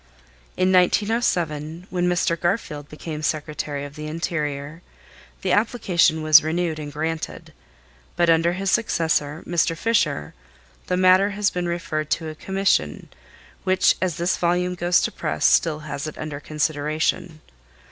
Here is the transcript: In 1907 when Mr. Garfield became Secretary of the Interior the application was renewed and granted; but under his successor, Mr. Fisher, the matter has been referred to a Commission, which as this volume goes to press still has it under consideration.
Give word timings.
In 0.57 0.71
1907 0.71 1.85
when 1.91 2.09
Mr. 2.09 2.35
Garfield 2.41 2.89
became 2.89 3.21
Secretary 3.21 3.85
of 3.85 3.95
the 3.95 4.07
Interior 4.07 4.81
the 5.43 5.51
application 5.51 6.23
was 6.23 6.41
renewed 6.41 6.79
and 6.79 6.91
granted; 6.91 7.53
but 8.15 8.27
under 8.27 8.53
his 8.53 8.71
successor, 8.71 9.43
Mr. 9.47 9.77
Fisher, 9.77 10.33
the 10.87 10.97
matter 10.97 11.29
has 11.37 11.51
been 11.51 11.67
referred 11.67 12.09
to 12.09 12.29
a 12.29 12.33
Commission, 12.33 13.09
which 13.63 13.93
as 14.01 14.15
this 14.15 14.37
volume 14.37 14.73
goes 14.73 15.01
to 15.03 15.11
press 15.11 15.45
still 15.45 15.81
has 15.81 16.07
it 16.07 16.17
under 16.17 16.39
consideration. 16.39 17.39